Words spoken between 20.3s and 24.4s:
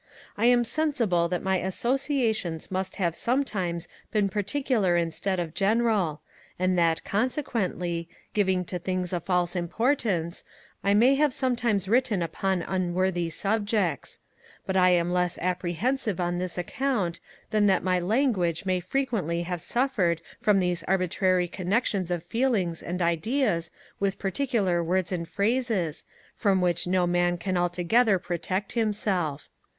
from those arbitrary connexions of feelings and ideas with